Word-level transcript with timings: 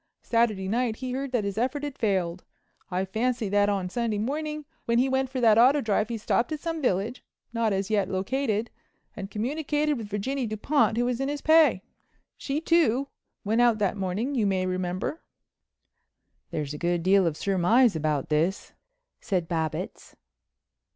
Saturday 0.23 0.67
night 0.67 0.95
he 0.95 1.11
heard 1.11 1.31
that 1.31 1.43
his 1.43 1.59
efforts 1.59 1.83
had 1.85 1.95
failed. 1.95 2.43
I 2.89 3.05
fancy 3.05 3.49
that 3.49 3.69
on 3.69 3.87
Sunday 3.87 4.17
morning 4.17 4.65
when 4.85 4.97
he 4.97 5.07
went 5.07 5.29
for 5.29 5.39
that 5.41 5.59
auto 5.59 5.79
drive 5.79 6.09
he 6.09 6.17
stopped 6.17 6.51
at 6.51 6.59
some 6.59 6.81
village—not 6.81 7.71
as 7.71 7.91
yet 7.91 8.09
located—and 8.09 9.29
communicated 9.29 9.99
with 9.99 10.07
Virginie 10.09 10.47
Dupont, 10.47 10.97
who 10.97 11.05
was 11.05 11.21
in 11.21 11.29
his 11.29 11.41
pay. 11.41 11.83
She, 12.35 12.59
too, 12.59 13.09
went 13.45 13.61
out 13.61 13.77
that 13.77 13.95
morning, 13.95 14.33
you 14.33 14.47
may 14.47 14.65
remember." 14.65 15.21
"There's 16.49 16.73
a 16.73 16.79
good 16.79 17.03
deal 17.03 17.27
of 17.27 17.37
surmise 17.37 17.95
about 17.95 18.29
this," 18.29 18.73
said 19.19 19.47
Babbitts. 19.47 20.15